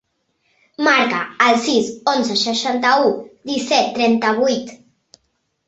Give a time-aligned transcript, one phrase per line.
[0.87, 3.13] Marca el sis, onze, seixanta-u,
[3.53, 4.77] disset, trenta-vuit.